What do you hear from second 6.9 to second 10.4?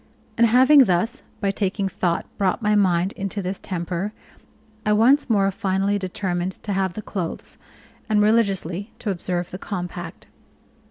the clothes, and religiously to observe the compact.